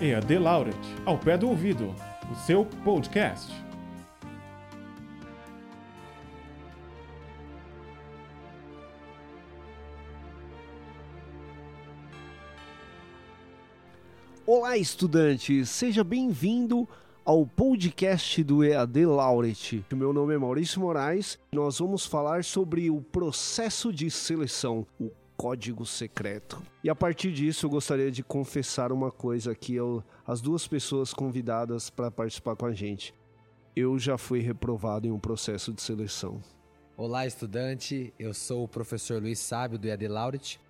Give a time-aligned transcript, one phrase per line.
[0.00, 1.92] EAD Laureate, ao pé do ouvido,
[2.30, 3.52] o seu podcast.
[14.46, 15.66] Olá, estudante!
[15.66, 16.88] Seja bem-vindo
[17.24, 19.84] ao podcast do EAD Laureate.
[19.92, 21.40] Meu nome é Maurício Moraes.
[21.50, 26.60] Nós vamos falar sobre o processo de seleção, o código secreto.
[26.82, 29.76] E a partir disso, eu gostaria de confessar uma coisa aqui
[30.26, 33.14] às duas pessoas convidadas para participar com a gente.
[33.74, 36.42] Eu já fui reprovado em um processo de seleção.
[36.96, 38.12] Olá, estudante.
[38.18, 40.60] Eu sou o professor Luiz Sábio do EAD Laureate.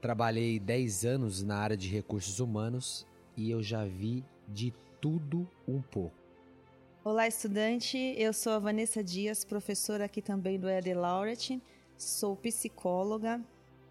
[0.00, 3.06] Trabalhei 10 anos na área de recursos humanos
[3.36, 6.16] e eu já vi de tudo um pouco.
[7.04, 7.96] Olá, estudante.
[8.18, 11.62] Eu sou a Vanessa Dias, professora aqui também do EAD Laureate.
[11.96, 13.40] Sou psicóloga.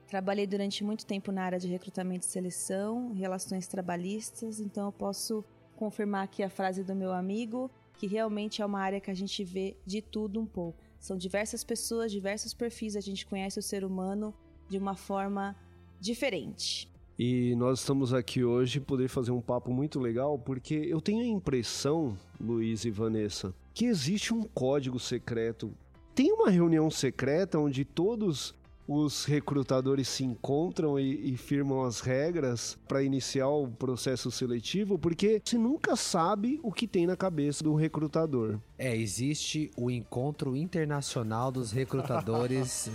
[0.07, 5.43] Trabalhei durante muito tempo na área de recrutamento e seleção, relações trabalhistas, então eu posso
[5.75, 9.43] confirmar aqui a frase do meu amigo, que realmente é uma área que a gente
[9.43, 10.79] vê de tudo um pouco.
[10.99, 14.33] São diversas pessoas, diversos perfis, a gente conhece o ser humano
[14.69, 15.55] de uma forma
[15.99, 16.89] diferente.
[17.17, 21.27] E nós estamos aqui hoje poder fazer um papo muito legal, porque eu tenho a
[21.27, 25.73] impressão, Luiz e Vanessa, que existe um código secreto.
[26.13, 28.53] Tem uma reunião secreta onde todos
[28.87, 35.41] os recrutadores se encontram e, e firmam as regras para iniciar o processo seletivo, porque
[35.43, 38.59] você nunca sabe o que tem na cabeça do recrutador.
[38.77, 42.89] É, existe o Encontro Internacional dos Recrutadores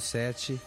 [0.00, 0.60] 007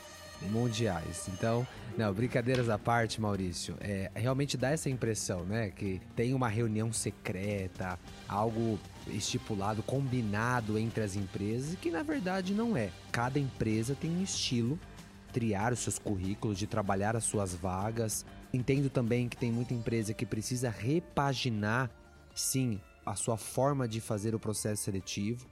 [0.50, 1.30] mundiais.
[1.34, 1.66] Então,
[1.98, 5.72] não, brincadeiras à parte, Maurício, é, realmente dá essa impressão, né?
[5.72, 12.78] Que tem uma reunião secreta, algo estipulado, combinado entre as empresas, que na verdade não
[12.78, 12.90] é.
[13.12, 14.80] Cada empresa tem um estilo,
[15.34, 18.26] triar os seus currículos, de trabalhar as suas vagas.
[18.54, 21.90] Entendo também que tem muita empresa que precisa repaginar,
[22.36, 25.51] sim, a sua forma de fazer o processo seletivo.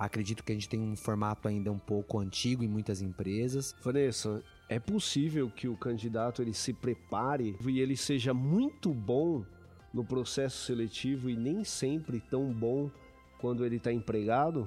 [0.00, 3.76] Acredito que a gente tem um formato ainda um pouco antigo em muitas empresas.
[3.82, 9.44] Vanessa, é possível que o candidato ele se prepare e ele seja muito bom
[9.92, 12.90] no processo seletivo e nem sempre tão bom
[13.38, 14.66] quando ele está empregado?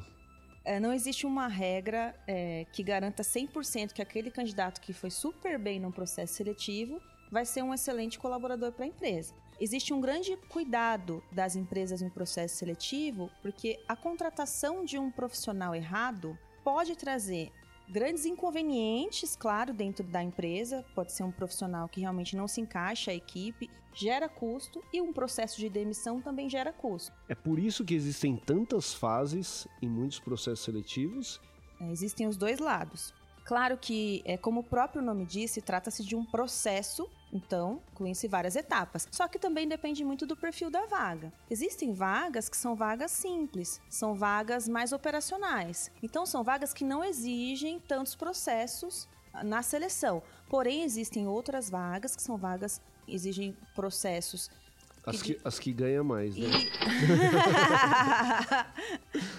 [0.63, 5.57] É, não existe uma regra é, que garanta 100% que aquele candidato que foi super
[5.57, 7.01] bem no processo seletivo
[7.31, 9.33] vai ser um excelente colaborador para a empresa.
[9.59, 15.75] Existe um grande cuidado das empresas no processo seletivo, porque a contratação de um profissional
[15.75, 17.51] errado pode trazer
[17.89, 20.83] grandes inconvenientes, claro, dentro da empresa.
[20.95, 25.13] Pode ser um profissional que realmente não se encaixa à equipe, gera custo e um
[25.13, 27.13] processo de demissão também gera custo.
[27.29, 31.39] É por isso que existem tantas fases em muitos processos seletivos.
[31.79, 33.13] É, existem os dois lados.
[33.45, 38.55] Claro que, é, como o próprio nome disse, trata-se de um processo então, incluem-se várias
[38.55, 39.07] etapas.
[39.11, 41.33] Só que também depende muito do perfil da vaga.
[41.49, 45.91] Existem vagas que são vagas simples, são vagas mais operacionais.
[46.03, 49.09] Então, são vagas que não exigem tantos processos
[49.43, 50.21] na seleção.
[50.47, 54.51] Porém, existem outras vagas que são vagas que exigem processos
[55.05, 56.47] as que, as que ganham mais, né?
[56.47, 56.71] E...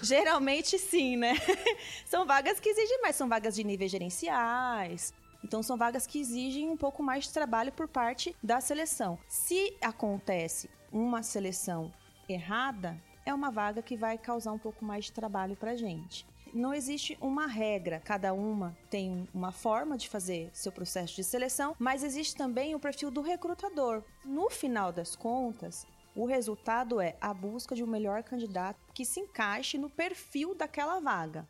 [0.04, 1.34] Geralmente sim, né?
[2.04, 6.70] São vagas que exigem mais, são vagas de níveis gerenciais, então são vagas que exigem
[6.70, 9.18] um pouco mais de trabalho por parte da seleção.
[9.28, 11.92] Se acontece uma seleção
[12.26, 16.26] errada, é uma vaga que vai causar um pouco mais de trabalho para gente.
[16.54, 21.76] Não existe uma regra, cada uma tem uma forma de fazer seu processo de seleção,
[21.78, 24.02] mas existe também o perfil do recrutador.
[24.24, 29.20] No final das contas, o resultado é a busca de um melhor candidato que se
[29.20, 31.46] encaixe no perfil daquela vaga.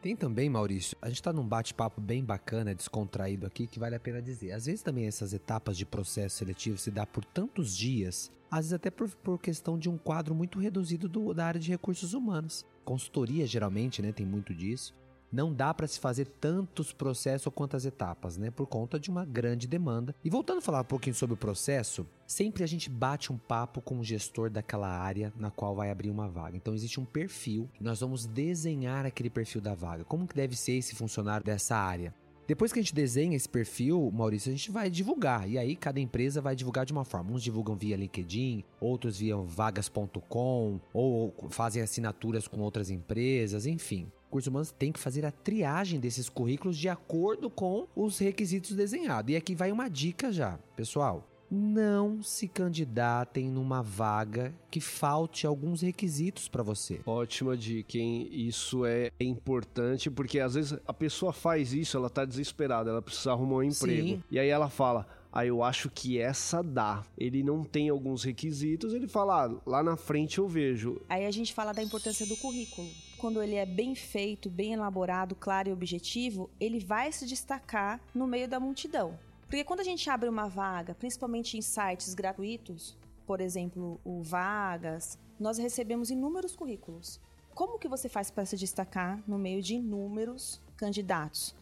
[0.00, 4.00] Tem também, Maurício, a gente está num bate-papo bem bacana, descontraído aqui, que vale a
[4.00, 4.52] pena dizer.
[4.52, 8.72] Às vezes também essas etapas de processo seletivo se dá por tantos dias, às vezes
[8.74, 12.64] até por, por questão de um quadro muito reduzido do, da área de recursos humanos.
[12.84, 14.94] Consultoria, geralmente, né, tem muito disso
[15.30, 18.50] não dá para se fazer tantos processos ou quantas etapas, né?
[18.50, 20.14] Por conta de uma grande demanda.
[20.24, 23.80] E voltando a falar um pouquinho sobre o processo, sempre a gente bate um papo
[23.80, 26.56] com o gestor daquela área na qual vai abrir uma vaga.
[26.56, 30.04] Então existe um perfil, nós vamos desenhar aquele perfil da vaga.
[30.04, 32.14] Como que deve ser esse funcionário dessa área?
[32.48, 35.46] Depois que a gente desenha esse perfil, Maurício, a gente vai divulgar.
[35.46, 37.30] E aí cada empresa vai divulgar de uma forma.
[37.30, 44.48] Uns divulgam via LinkedIn, outros via vagas.com, ou fazem assinaturas com outras empresas, enfim cursos
[44.48, 49.32] humanos tem que fazer a triagem desses currículos de acordo com os requisitos desenhados.
[49.32, 51.26] E aqui vai uma dica já, pessoal.
[51.50, 57.00] Não se candidatem numa vaga que falte alguns requisitos para você.
[57.06, 58.28] Ótima dica, hein?
[58.30, 63.32] Isso é importante porque às vezes a pessoa faz isso, ela tá desesperada, ela precisa
[63.32, 64.08] arrumar um emprego.
[64.08, 64.22] Sim.
[64.30, 67.04] E aí ela fala: Aí eu acho que essa dá.
[67.16, 71.00] Ele não tem alguns requisitos, ele fala, ah, lá na frente eu vejo.
[71.08, 72.88] Aí a gente fala da importância do currículo.
[73.18, 78.28] Quando ele é bem feito, bem elaborado, claro e objetivo, ele vai se destacar no
[78.28, 79.18] meio da multidão.
[79.42, 85.18] Porque quando a gente abre uma vaga, principalmente em sites gratuitos, por exemplo, o Vagas,
[85.38, 87.20] nós recebemos inúmeros currículos.
[87.54, 91.56] Como que você faz para se destacar no meio de inúmeros candidatos?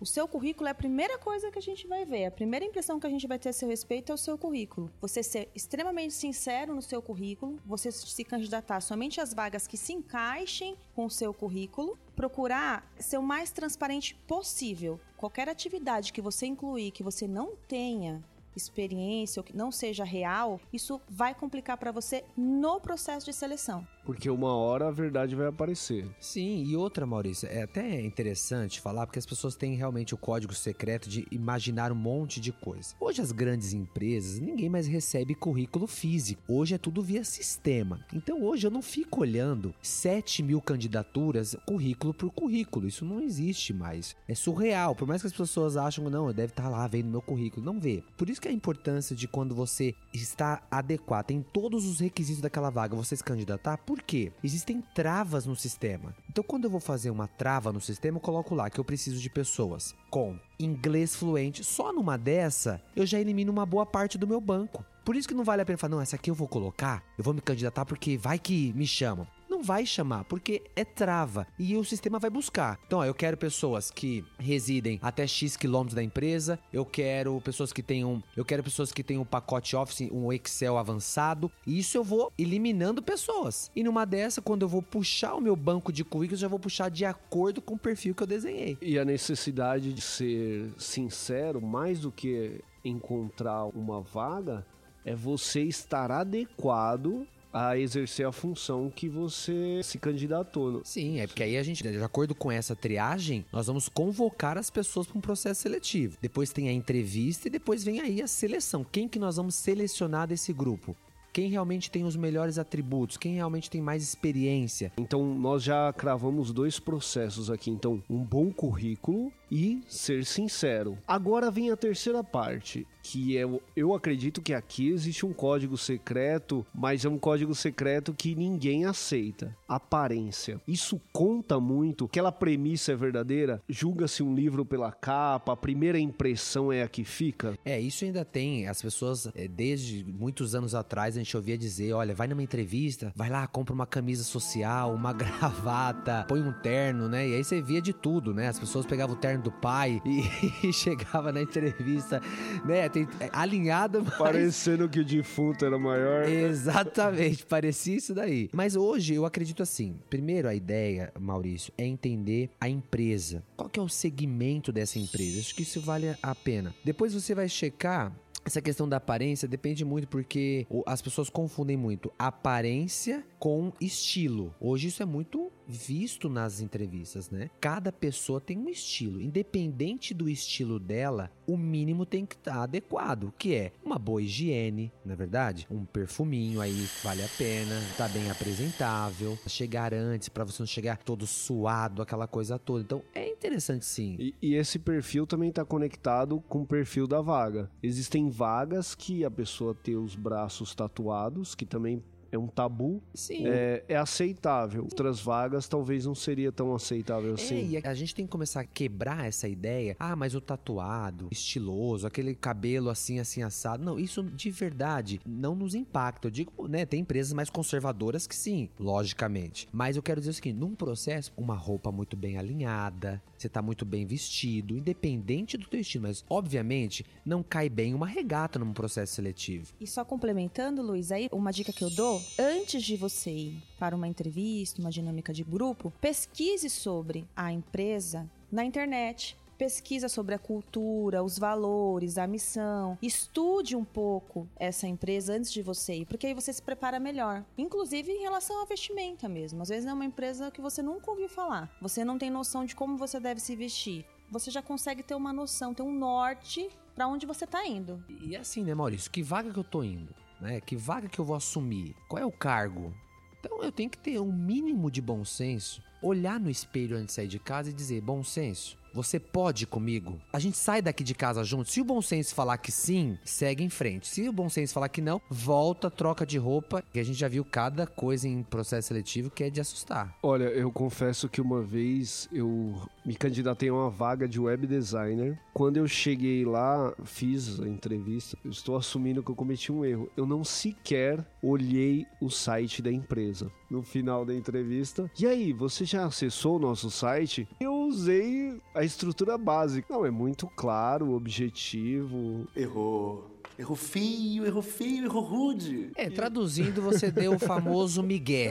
[0.00, 2.26] O seu currículo é a primeira coisa que a gente vai ver.
[2.26, 4.88] A primeira impressão que a gente vai ter a seu respeito é o seu currículo.
[5.00, 9.92] Você ser extremamente sincero no seu currículo, você se candidatar somente às vagas que se
[9.92, 15.00] encaixem com o seu currículo, procurar ser o mais transparente possível.
[15.16, 18.22] Qualquer atividade que você incluir que você não tenha
[18.58, 23.86] experiência ou que não seja real, isso vai complicar para você no processo de seleção.
[24.04, 26.08] Porque uma hora a verdade vai aparecer.
[26.18, 30.54] Sim, e outra, Maurício, é até interessante falar porque as pessoas têm realmente o código
[30.54, 32.94] secreto de imaginar um monte de coisa.
[32.98, 36.42] Hoje as grandes empresas, ninguém mais recebe currículo físico.
[36.48, 38.04] Hoje é tudo via sistema.
[38.12, 42.88] Então hoje eu não fico olhando 7 mil candidaturas currículo por currículo.
[42.88, 44.16] Isso não existe mais.
[44.26, 44.94] É surreal.
[44.94, 47.64] Por mais que as pessoas acham, não, deve estar lá vendo meu currículo.
[47.64, 48.02] Não vê.
[48.16, 52.70] Por isso que a importância de quando você está adequado, tem todos os requisitos daquela
[52.70, 54.32] vaga, você se candidatar, por quê?
[54.42, 56.14] Existem travas no sistema.
[56.28, 59.20] Então, quando eu vou fazer uma trava no sistema, eu coloco lá que eu preciso
[59.20, 61.62] de pessoas com inglês fluente.
[61.62, 64.84] Só numa dessa, eu já elimino uma boa parte do meu banco.
[65.04, 67.24] Por isso que não vale a pena falar, não, essa aqui eu vou colocar, eu
[67.24, 69.26] vou me candidatar porque vai que me chamam
[69.58, 72.78] não vai chamar, porque é trava e o sistema vai buscar.
[72.86, 77.72] Então, ó, eu quero pessoas que residem até X quilômetros da empresa, eu quero pessoas
[77.72, 81.96] que tenham, eu quero pessoas que tenham um pacote Office, um Excel avançado, e isso
[81.96, 83.70] eu vou eliminando pessoas.
[83.74, 86.88] E numa dessa, quando eu vou puxar o meu banco de currículos, eu vou puxar
[86.88, 88.78] de acordo com o perfil que eu desenhei.
[88.80, 94.64] E a necessidade de ser sincero, mais do que encontrar uma vaga,
[95.04, 100.82] é você estar adequado a exercer a função que você se candidatou.
[100.84, 104.70] Sim, é porque aí a gente, de acordo com essa triagem, nós vamos convocar as
[104.70, 106.16] pessoas para um processo seletivo.
[106.20, 108.84] Depois tem a entrevista e depois vem aí a seleção.
[108.84, 110.96] Quem que nós vamos selecionar desse grupo?
[111.30, 114.90] quem realmente tem os melhores atributos, quem realmente tem mais experiência.
[114.98, 117.70] Então nós já cravamos dois processos aqui.
[117.70, 120.98] Então, um bom currículo e ser sincero.
[121.06, 126.66] Agora vem a terceira parte, que é eu acredito que aqui existe um código secreto,
[126.74, 129.56] mas é um código secreto que ninguém aceita.
[129.66, 130.60] Aparência.
[130.66, 132.04] Isso conta muito.
[132.04, 133.62] Aquela premissa é verdadeira?
[133.68, 137.58] Julga-se um livro pela capa, a primeira impressão é a que fica?
[137.64, 138.66] É, isso ainda tem.
[138.66, 143.12] As pessoas, é, desde muitos anos atrás, a gente ouvia dizer: olha, vai numa entrevista,
[143.16, 147.28] vai lá, compra uma camisa social, uma gravata, põe um terno, né?
[147.28, 148.48] E aí você via de tudo, né?
[148.48, 150.22] As pessoas pegavam o terno do pai e,
[150.68, 152.20] e chegava na entrevista,
[152.64, 154.02] né, tem, é, alinhado.
[154.04, 154.16] Mas...
[154.16, 156.28] Parecendo que o defunto era maior.
[156.28, 158.48] Exatamente, parecia isso daí.
[158.52, 163.42] Mas hoje eu acredito assim, primeiro a ideia, Maurício, é entender a empresa.
[163.56, 165.40] Qual que é o segmento dessa empresa?
[165.40, 166.74] Acho que isso vale a pena.
[166.84, 168.12] Depois você vai checar
[168.44, 174.54] essa questão da aparência depende muito porque as pessoas confundem muito aparência com estilo.
[174.60, 177.50] Hoje isso é muito visto nas entrevistas, né?
[177.60, 182.62] Cada pessoa tem um estilo, independente do estilo dela, o mínimo tem que estar tá
[182.62, 185.66] adequado, que é uma boa higiene, não é verdade?
[185.70, 190.96] Um perfuminho aí vale a pena, tá bem apresentável, chegar antes para você não chegar
[190.96, 192.82] todo suado, aquela coisa toda.
[192.82, 194.16] Então é interessante sim.
[194.18, 197.70] E, e esse perfil também tá conectado com o perfil da vaga.
[197.82, 203.46] Existem vagas que a pessoa tem os braços tatuados, que também é um tabu, Sim.
[203.46, 204.82] É, é, aceitável.
[204.84, 207.74] Outras vagas talvez não seria tão aceitável assim.
[207.74, 209.96] É, e a gente tem que começar a quebrar essa ideia.
[209.98, 213.84] Ah, mas o tatuado, estiloso, aquele cabelo assim, assim, assado.
[213.84, 216.28] Não, isso de verdade não nos impacta.
[216.28, 219.68] Eu digo, né, tem empresas mais conservadoras que sim, logicamente.
[219.72, 223.62] Mas eu quero dizer o seguinte, num processo, uma roupa muito bem alinhada, você tá
[223.62, 228.72] muito bem vestido, independente do teu estilo, mas obviamente não cai bem uma regata num
[228.72, 229.72] processo seletivo.
[229.80, 233.94] E só complementando, Luiz, aí uma dica que eu dou antes de você ir para
[233.94, 240.38] uma entrevista, uma dinâmica de grupo, pesquise sobre a empresa na internet, pesquisa sobre a
[240.38, 242.96] cultura, os valores, a missão.
[243.02, 247.44] Estude um pouco essa empresa antes de você ir, porque aí você se prepara melhor.
[247.58, 249.60] Inclusive em relação à vestimenta mesmo.
[249.60, 251.70] Às vezes é uma empresa que você nunca ouviu falar.
[251.82, 254.06] Você não tem noção de como você deve se vestir.
[254.30, 258.02] Você já consegue ter uma noção, ter um norte para onde você está indo.
[258.22, 259.10] E assim, né, Maurício?
[259.10, 260.14] Que vaga que eu tô indo?
[260.40, 260.60] né?
[260.60, 261.94] Que vaga que eu vou assumir?
[262.08, 262.94] Qual é o cargo?
[263.38, 267.12] Então eu tenho que ter um mínimo de bom senso, olhar no espelho antes de
[267.12, 270.20] sair de casa e dizer: bom senso, Você pode comigo?
[270.32, 271.70] A gente sai daqui de casa junto.
[271.70, 274.08] Se o bom senso falar que sim, segue em frente.
[274.08, 276.82] Se o bom senso falar que não, volta, troca de roupa.
[276.92, 280.18] Que a gente já viu cada coisa em processo seletivo que é de assustar.
[280.20, 282.74] Olha, eu confesso que uma vez eu
[283.08, 285.40] me candidatei a uma vaga de web designer.
[285.54, 290.10] Quando eu cheguei lá, fiz a entrevista, eu estou assumindo que eu cometi um erro.
[290.14, 295.10] Eu não sequer olhei o site da empresa no final da entrevista.
[295.18, 297.48] E aí, você já acessou o nosso site?
[297.58, 299.86] Eu usei a estrutura básica.
[299.88, 302.46] Não, é muito claro, objetivo.
[302.54, 303.37] Errou.
[303.58, 305.90] Errou feio, errou feio, errou rude.
[305.96, 308.50] É, traduzindo, você deu o famoso migué,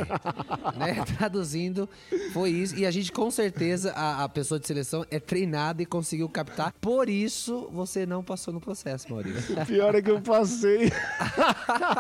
[0.77, 1.01] né?
[1.17, 1.87] Traduzindo,
[2.33, 2.75] foi isso.
[2.75, 6.73] E a gente, com certeza, a, a, pessoa de seleção é treinada e conseguiu captar.
[6.81, 9.55] Por isso, você não passou no processo, Maurício.
[9.65, 10.91] Pior é que eu passei.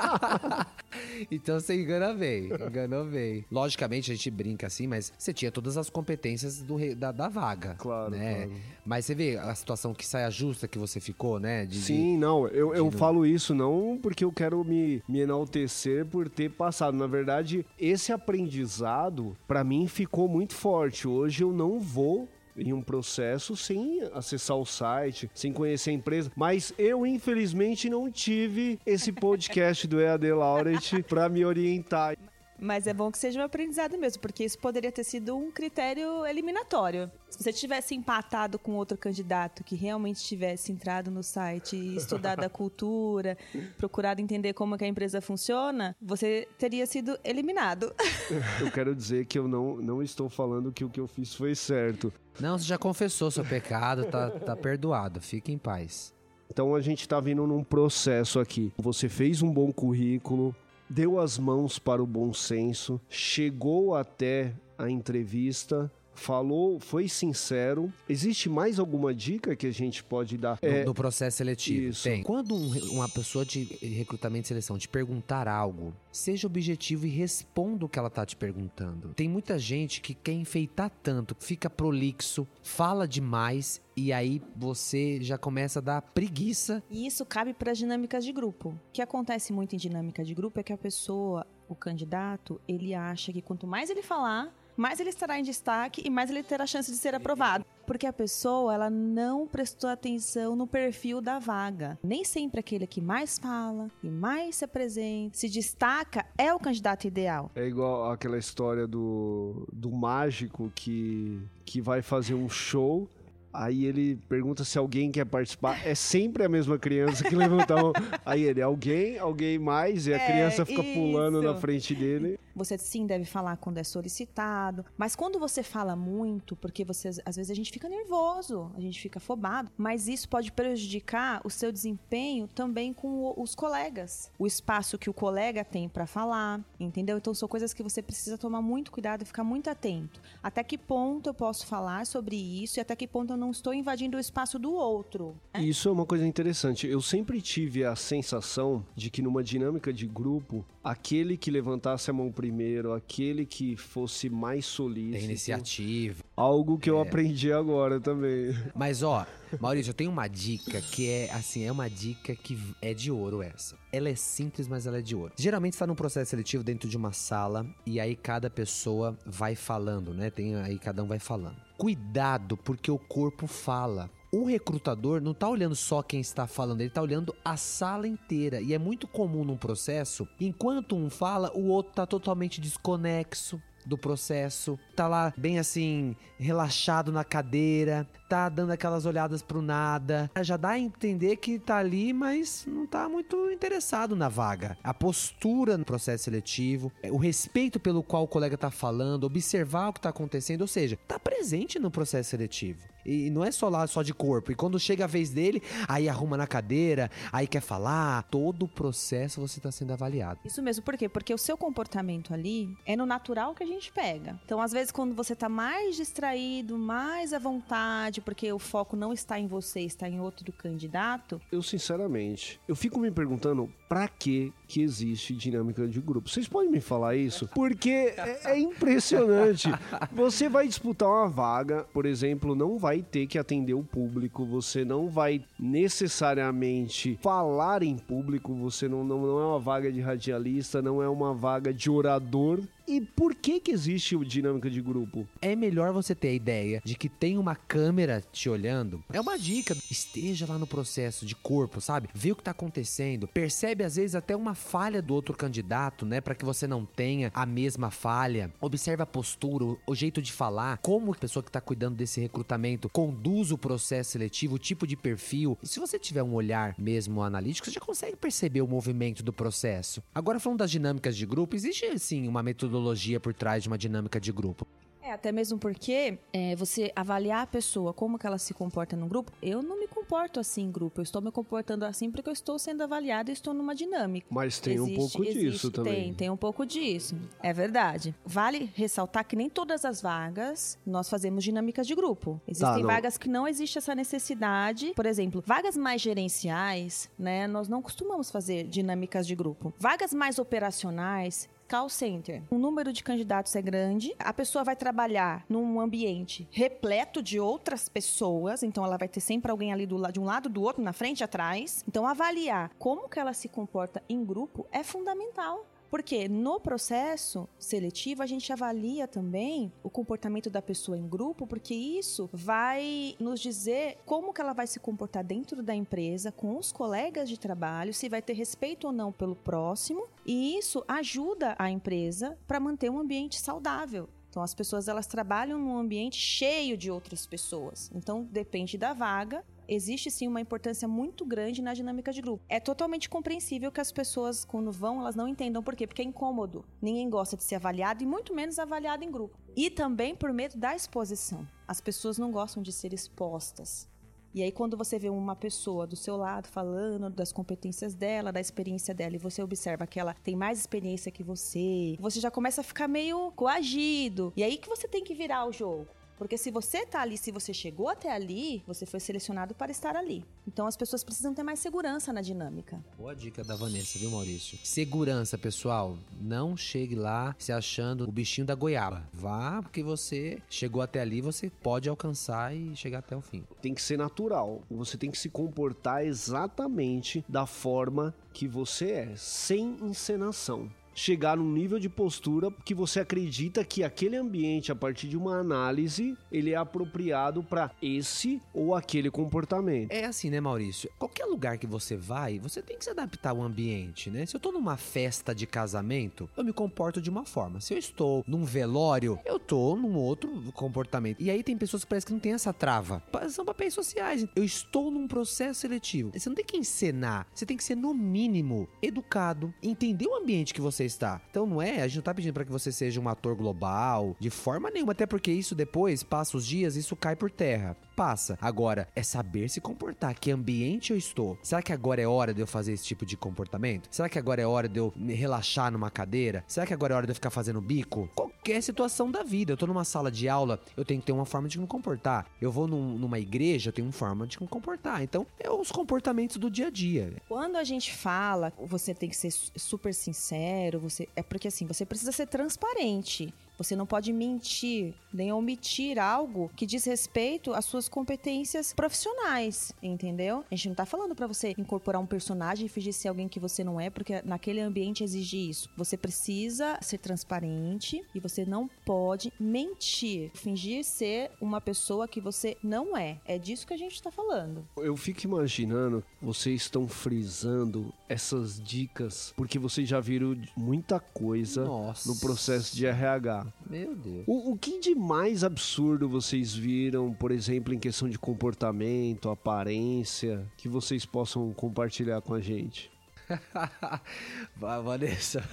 [1.31, 3.45] então você engana bem, enganou bem.
[3.49, 7.75] Logicamente, a gente brinca assim, mas você tinha todas as competências do, da, da vaga.
[7.75, 8.47] Claro, né?
[8.47, 8.61] claro.
[8.85, 11.65] Mas você vê a situação que saia justa que você ficou, né?
[11.65, 16.27] De, Sim, não, eu, eu falo isso não porque eu quero me, me enaltecer por
[16.27, 16.97] ter passado.
[16.97, 21.07] Na verdade, esse aprendizado, para mim, ficou muito forte.
[21.07, 22.27] Hoje eu não vou
[22.57, 26.31] em um processo sem acessar o site, sem conhecer a empresa.
[26.35, 32.17] Mas eu, infelizmente, não tive esse podcast do EAD Laureate para me orientar.
[32.59, 36.25] Mas é bom que seja um aprendizado mesmo, porque isso poderia ter sido um critério
[36.25, 37.11] eliminatório.
[37.29, 42.49] Se você tivesse empatado com outro candidato que realmente tivesse entrado no site estudado a
[42.49, 43.37] cultura,
[43.77, 47.93] procurado entender como é que a empresa funciona, você teria sido eliminado.
[48.59, 51.55] Eu quero dizer que eu não, não estou falando que o que eu fiz foi
[51.55, 52.11] certo.
[52.39, 55.21] Não, você já confessou seu pecado, tá, tá perdoado.
[55.21, 56.13] Fique em paz.
[56.51, 58.71] Então a gente está vindo num processo aqui.
[58.77, 60.55] Você fez um bom currículo,
[60.89, 67.91] deu as mãos para o bom senso, chegou até a entrevista, falou, foi sincero.
[68.07, 70.59] Existe mais alguma dica que a gente pode dar?
[70.61, 71.89] No, é, no processo seletivo.
[71.89, 72.03] Isso.
[72.03, 72.23] Tem.
[72.23, 77.85] Quando um, uma pessoa de recrutamento e seleção te perguntar algo, seja objetivo e responda
[77.85, 79.13] o que ela tá te perguntando.
[79.13, 85.37] Tem muita gente que quer enfeitar tanto, fica prolixo, fala demais e aí você já
[85.37, 86.83] começa a dar preguiça.
[86.89, 88.69] E isso cabe para as dinâmicas de grupo.
[88.69, 92.93] O que acontece muito em dinâmica de grupo é que a pessoa, o candidato, ele
[92.93, 96.65] acha que quanto mais ele falar, mais ele estará em destaque e mais ele terá
[96.65, 97.65] chance de ser aprovado.
[97.85, 101.97] Porque a pessoa, ela não prestou atenção no perfil da vaga.
[102.03, 107.07] Nem sempre aquele que mais fala e mais se apresenta, se destaca, é o candidato
[107.07, 107.49] ideal.
[107.55, 113.09] É igual aquela história do, do mágico que, que vai fazer um show
[113.53, 115.85] Aí ele pergunta se alguém quer participar.
[115.85, 117.93] É sempre a mesma criança que levanta a mão.
[118.25, 120.93] Aí ele, alguém, alguém mais, e a é, criança fica isso.
[120.93, 122.39] pulando na frente dele.
[122.55, 127.35] Você sim deve falar quando é solicitado, mas quando você fala muito, porque você às
[127.35, 131.71] vezes a gente fica nervoso, a gente fica afobado, mas isso pode prejudicar o seu
[131.71, 134.31] desempenho também com os colegas.
[134.39, 137.17] O espaço que o colega tem para falar, entendeu?
[137.17, 140.19] Então são coisas que você precisa tomar muito cuidado e ficar muito atento.
[140.41, 143.73] Até que ponto eu posso falar sobre isso e até que ponto eu não estou
[143.73, 145.35] invadindo o espaço do outro.
[145.53, 145.63] Né?
[145.63, 146.87] Isso é uma coisa interessante.
[146.87, 152.13] Eu sempre tive a sensação de que numa dinâmica de grupo, aquele que levantasse a
[152.13, 155.17] mão primeiro primeiro, aquele que fosse mais solícito.
[155.17, 156.23] Tem iniciativa.
[156.35, 156.91] Algo que é.
[156.91, 158.55] eu aprendi agora também.
[158.75, 159.25] Mas ó,
[159.59, 163.41] Maurício, eu tenho uma dica que é assim, é uma dica que é de ouro
[163.41, 163.75] essa.
[163.91, 165.33] Ela é simples, mas ela é de ouro.
[165.37, 170.13] Geralmente está num processo seletivo dentro de uma sala e aí cada pessoa vai falando,
[170.13, 170.29] né?
[170.29, 171.66] Tem aí cada um vai falando.
[171.77, 176.89] Cuidado, porque o corpo fala o recrutador não está olhando só quem está falando, ele
[176.89, 178.61] está olhando a sala inteira.
[178.61, 183.97] E é muito comum num processo, enquanto um fala, o outro está totalmente desconexo do
[183.97, 190.29] processo, tá lá bem assim, relaxado na cadeira, tá dando aquelas olhadas pro nada.
[190.41, 194.77] Já dá a entender que tá ali, mas não tá muito interessado na vaga.
[194.83, 199.89] A postura no processo seletivo, é, o respeito pelo qual o colega tá falando, observar
[199.89, 202.79] o que tá acontecendo, ou seja, tá presente no processo seletivo.
[203.07, 204.51] E não é só lá só de corpo.
[204.51, 208.23] E quando chega a vez dele, aí arruma na cadeira, aí quer falar.
[208.23, 210.41] Todo o processo você está sendo avaliado.
[210.43, 211.07] Isso mesmo, por quê?
[211.07, 214.37] Porque o seu comportamento ali é no natural que a gente pega.
[214.43, 219.13] Então, às vezes, quando você está mais distraído, mais à vontade, porque o foco não
[219.13, 221.41] está em você, está em outro candidato.
[221.51, 226.29] Eu, sinceramente, eu fico me perguntando para que que existe dinâmica de grupo.
[226.29, 227.47] Vocês podem me falar isso?
[227.55, 229.69] Porque é, é impressionante.
[230.11, 234.83] Você vai disputar uma vaga, por exemplo, não vai ter que atender o público, você
[234.83, 240.81] não vai necessariamente falar em público, você não, não, não é uma vaga de radialista,
[240.81, 245.27] não é uma vaga de orador E por que que existe o dinâmica de grupo?
[245.41, 249.03] É melhor você ter a ideia de que tem uma câmera te olhando.
[249.11, 249.75] É uma dica.
[249.91, 252.07] Esteja lá no processo de corpo, sabe?
[252.13, 253.27] Vê o que tá acontecendo.
[253.27, 257.29] Percebe às vezes até uma falha do outro candidato, né, para que você não tenha
[257.33, 258.53] a mesma falha.
[258.61, 262.87] Observe a postura, o, jeito de falar, como a pessoa que tá cuidando desse recrutamento
[262.87, 265.57] conduz o processo seletivo, o tipo de perfil.
[265.61, 269.33] E se você tiver um olhar mesmo analítico, você já consegue perceber o movimento do
[269.33, 270.01] processo.
[270.15, 272.76] Agora falando das dinâmicas de grupo, existe sim uma metodologia
[273.21, 274.65] por trás de uma dinâmica de grupo.
[275.07, 279.07] É, até mesmo porque é, você avaliar a pessoa, como que ela se comporta no
[279.07, 282.33] grupo, eu não me comporto assim em grupo, eu estou me comportando assim porque eu
[282.33, 284.27] estou sendo avaliada e estou numa dinâmica.
[284.29, 285.93] Mas tem um pouco disso também.
[285.93, 287.15] Tem, tem um pouco disso.
[287.41, 288.13] É verdade.
[288.25, 292.41] Vale ressaltar que nem todas as vagas nós fazemos dinâmicas de grupo.
[292.45, 294.91] Existem Tá, vagas que não existe essa necessidade.
[294.93, 297.47] Por exemplo, vagas mais gerenciais, né?
[297.47, 299.73] Nós não costumamos fazer dinâmicas de grupo.
[299.79, 302.43] Vagas mais operacionais, Call center.
[302.49, 304.15] O número de candidatos é grande.
[304.17, 309.51] A pessoa vai trabalhar num ambiente repleto de outras pessoas, então ela vai ter sempre
[309.51, 311.83] alguém ali do, de um lado do outro, na frente atrás.
[311.87, 315.65] Então avaliar como que ela se comporta em grupo é fundamental.
[315.89, 321.73] Porque no processo seletivo a gente avalia também o comportamento da pessoa em grupo, porque
[321.73, 326.71] isso vai nos dizer como que ela vai se comportar dentro da empresa, com os
[326.71, 331.69] colegas de trabalho, se vai ter respeito ou não pelo próximo, e isso ajuda a
[331.69, 334.09] empresa para manter um ambiente saudável.
[334.29, 337.89] Então as pessoas elas trabalham num ambiente cheio de outras pessoas.
[337.95, 342.43] Então depende da vaga, existe sim uma importância muito grande na dinâmica de grupo.
[342.47, 346.05] É totalmente compreensível que as pessoas, quando vão, elas não entendam por quê, porque é
[346.05, 346.65] incômodo.
[346.81, 349.37] Ninguém gosta de ser avaliado e muito menos avaliado em grupo.
[349.55, 351.47] E também por medo da exposição.
[351.67, 353.89] As pessoas não gostam de ser expostas.
[354.33, 358.39] E aí, quando você vê uma pessoa do seu lado falando das competências dela, da
[358.39, 362.61] experiência dela, e você observa que ela tem mais experiência que você, você já começa
[362.61, 364.31] a ficar meio coagido.
[364.35, 365.87] E aí que você tem que virar o jogo.
[366.17, 369.95] Porque se você tá ali, se você chegou até ali, você foi selecionado para estar
[369.95, 370.25] ali.
[370.47, 372.83] Então as pessoas precisam ter mais segurança na dinâmica.
[372.97, 374.57] Boa dica da Vanessa, viu, Maurício?
[374.63, 375.97] Segurança, pessoal.
[376.19, 379.07] Não chegue lá se achando o bichinho da goiaba.
[379.13, 383.43] Vá, porque você chegou até ali, você pode alcançar e chegar até o fim.
[383.61, 384.61] Tem que ser natural.
[384.71, 390.69] Você tem que se comportar exatamente da forma que você é, sem encenação.
[390.99, 395.37] Chegar num nível de postura que você acredita que aquele ambiente, a partir de uma
[395.37, 399.91] análise, ele é apropriado para esse ou aquele comportamento.
[399.91, 400.89] É assim, né, Maurício?
[400.97, 404.25] Qualquer lugar que você vai, você tem que se adaptar ao ambiente, né?
[404.25, 407.61] Se eu tô numa festa de casamento, eu me comporto de uma forma.
[407.61, 411.21] Se eu estou num velório, eu tô num outro comportamento.
[411.21, 413.03] E aí tem pessoas que parecem que não tem essa trava.
[413.29, 414.25] São papéis sociais.
[414.35, 416.09] Eu estou num processo seletivo.
[416.11, 417.27] Você não tem que encenar.
[417.35, 419.53] Você tem que ser, no mínimo, educado.
[419.61, 421.21] Entender o ambiente que você está.
[421.29, 424.15] Então não é, a gente não tá pedindo pra que você seja um ator global,
[424.19, 427.77] de forma nenhuma, até porque isso depois, passa os dias, isso cai por terra.
[427.95, 428.37] Passa.
[428.41, 430.13] Agora, é saber se comportar.
[430.19, 431.37] Que ambiente eu estou?
[431.41, 433.87] Será que agora é hora de eu fazer esse tipo de comportamento?
[433.91, 436.43] Será que agora é hora de eu relaxar numa cadeira?
[436.47, 438.07] Será que agora é hora de eu ficar fazendo bico?
[438.15, 439.53] Qualquer situação da vida.
[439.53, 442.27] Eu tô numa sala de aula, eu tenho que ter uma forma de me comportar.
[442.39, 445.01] Eu vou num- numa igreja, eu tenho uma forma de me comportar.
[445.01, 447.13] Então, é os comportamentos do dia a dia.
[447.27, 451.65] Quando a gente fala, você tem que ser su- super sincero, você é porque assim,
[451.65, 453.33] você precisa ser transparente.
[453.57, 460.45] Você não pode mentir nem omitir algo que diz respeito às suas competências profissionais, entendeu?
[460.51, 463.39] A gente não tá falando pra você incorporar um personagem e fingir ser alguém que
[463.39, 465.69] você não é, porque naquele ambiente exige isso.
[465.75, 472.57] Você precisa ser transparente e você não pode mentir, fingir ser uma pessoa que você
[472.61, 473.17] não é.
[473.25, 474.67] É disso que a gente tá falando.
[474.77, 482.07] Eu fico imaginando, vocês estão frisando essas dicas porque vocês já viram muita coisa Nossa.
[482.07, 483.46] no processo de RH.
[483.69, 484.23] Meu Deus.
[484.27, 490.45] O, o que de mais absurdo vocês viram, por exemplo, em questão de comportamento, aparência,
[490.57, 492.89] que vocês possam compartilhar com a gente?
[494.55, 495.43] Vai, Vanessa.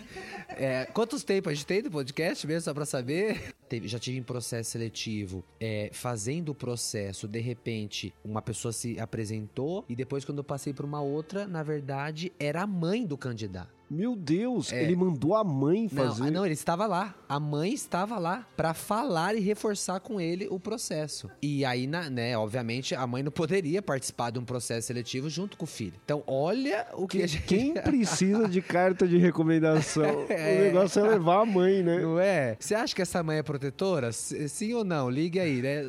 [0.48, 3.52] É, quantos tempos a gente tem do podcast mesmo, só pra saber?
[3.68, 8.98] Teve- já tive em processo seletivo, é, fazendo o processo, de repente, uma pessoa se
[9.00, 13.18] apresentou e depois, quando eu passei pra uma outra, na verdade, era a mãe do
[13.18, 13.73] candidato.
[13.90, 14.82] Meu Deus, É.
[14.82, 16.24] ele mandou a mãe Não, fazer.
[16.24, 17.14] ah, não, ele estava lá.
[17.28, 21.30] A mãe estava lá pra falar e reforçar com ele o processo.
[21.42, 25.56] E aí, na- né, obviamente, a mãe não poderia participar de um processo seletivo junto
[25.56, 25.94] com o filho.
[26.04, 27.44] Então, olha o que, a gente...
[27.46, 30.04] Quem precisa de carta de recomendação?
[30.34, 30.58] É.
[30.60, 31.98] O negócio é levar a mãe, né?
[32.00, 32.56] Não é?
[32.58, 34.10] Você acha que essa mãe é protetora?
[34.12, 35.08] Sim ou não?
[35.10, 35.82] Ligue aí, né?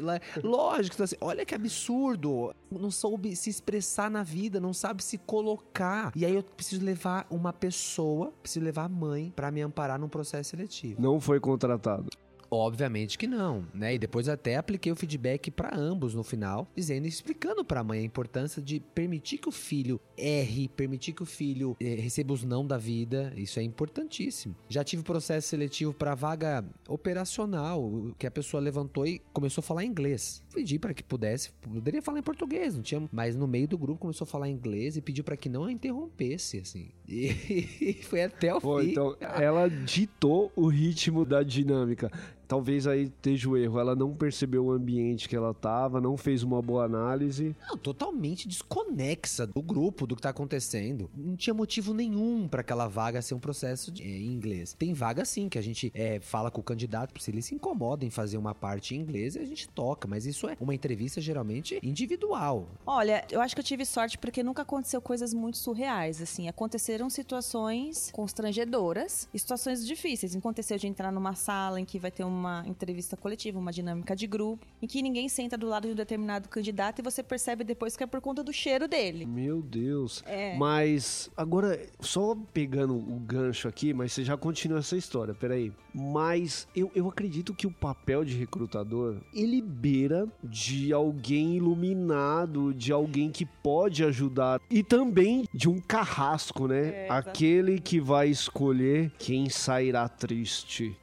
[0.44, 2.54] Lógico, então, assim, olha que absurdo.
[2.72, 6.12] Não soube se expressar na vida, não sabe se colocar.
[6.16, 10.00] E aí eu preciso levar uma pessoa pessoa, preciso levar a mãe pra me amparar
[10.00, 11.00] num processo seletivo.
[11.00, 12.10] Não foi contratado.
[12.50, 13.96] Obviamente que não, né?
[13.96, 18.00] E depois até apliquei o feedback para ambos no final, dizendo, explicando para a mãe
[18.00, 22.44] a importância de permitir que o filho erre, permitir que o filho eh, receba os
[22.44, 23.34] não da vida.
[23.36, 24.56] Isso é importantíssimo.
[24.70, 29.84] Já tive processo seletivo para vaga operacional, que a pessoa levantou e começou a falar
[29.84, 30.44] inglês.
[30.56, 34.00] Pedi para que pudesse, poderia falar em português, não tinha, mas no meio do grupo
[34.00, 36.92] começou a falar inglês e pediu para que não a interrompesse, assim.
[37.06, 38.92] E foi até o Pô, fim.
[38.92, 42.10] então ela ditou o ritmo da dinâmica.
[42.48, 43.80] Talvez aí esteja o erro.
[43.80, 47.56] Ela não percebeu o ambiente que ela tava, não fez uma boa análise.
[47.68, 51.10] Não, totalmente desconexa do grupo, do que tá acontecendo.
[51.16, 54.74] Não tinha motivo nenhum para aquela vaga ser um processo de, é, em inglês.
[54.74, 58.06] Tem vaga sim, que a gente é, fala com o candidato, se ele se incomoda
[58.06, 60.08] em fazer uma parte em inglês, e a gente toca.
[60.08, 62.68] Mas isso é uma entrevista geralmente individual.
[62.86, 66.48] Olha, eu acho que eu tive sorte porque nunca aconteceu coisas muito surreais, assim.
[66.48, 70.36] Aconteceram situações constrangedoras e situações difíceis.
[70.36, 74.28] Aconteceu de entrar numa sala em que vai ter uma entrevista coletiva, uma dinâmica de
[74.28, 77.96] grupo, em que ninguém senta do lado de um determinado candidato e você percebe depois
[77.96, 79.26] que é por conta do cheiro dele.
[79.26, 80.24] Meu Deus.
[80.26, 80.58] É.
[80.58, 85.72] Mas, agora, só pegando o gancho aqui, mas você já continua essa história, peraí.
[85.94, 92.92] Mas eu, eu acredito que o papel de recrutador, ele beira de alguém iluminado, de
[92.92, 94.60] alguém que pode ajudar.
[94.70, 97.06] E também de um carrasco, né?
[97.06, 97.08] É.
[97.10, 100.96] Aquele que vai escolher quem sairá triste.